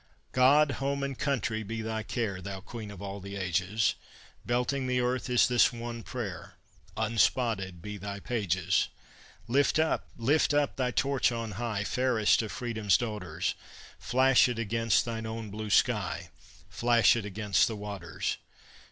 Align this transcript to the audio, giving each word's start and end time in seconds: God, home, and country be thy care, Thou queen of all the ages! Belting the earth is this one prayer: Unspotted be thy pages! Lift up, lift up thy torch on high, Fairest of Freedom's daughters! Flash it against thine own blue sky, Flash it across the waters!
God, 0.31 0.71
home, 0.81 1.03
and 1.03 1.15
country 1.15 1.61
be 1.61 1.83
thy 1.83 2.01
care, 2.01 2.41
Thou 2.41 2.59
queen 2.61 2.89
of 2.89 3.03
all 3.03 3.19
the 3.19 3.35
ages! 3.35 3.93
Belting 4.47 4.87
the 4.87 4.99
earth 4.99 5.29
is 5.29 5.47
this 5.47 5.71
one 5.71 6.01
prayer: 6.01 6.55
Unspotted 6.97 7.83
be 7.83 7.97
thy 7.97 8.19
pages! 8.19 8.87
Lift 9.47 9.77
up, 9.77 10.07
lift 10.17 10.55
up 10.55 10.75
thy 10.75 10.89
torch 10.89 11.31
on 11.31 11.51
high, 11.51 11.83
Fairest 11.83 12.41
of 12.41 12.51
Freedom's 12.51 12.97
daughters! 12.97 13.53
Flash 13.99 14.49
it 14.49 14.57
against 14.57 15.05
thine 15.05 15.27
own 15.27 15.51
blue 15.51 15.69
sky, 15.69 16.31
Flash 16.67 17.15
it 17.15 17.23
across 17.27 17.67
the 17.67 17.75
waters! 17.75 18.37